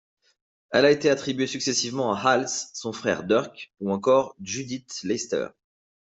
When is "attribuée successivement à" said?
1.11-2.19